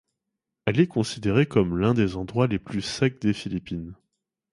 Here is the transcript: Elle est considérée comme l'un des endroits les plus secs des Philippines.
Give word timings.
Elle 0.65 0.79
est 0.79 0.87
considérée 0.87 1.45
comme 1.45 1.77
l'un 1.77 1.93
des 1.93 2.15
endroits 2.15 2.47
les 2.47 2.57
plus 2.57 2.81
secs 2.81 3.19
des 3.21 3.33
Philippines. 3.33 3.93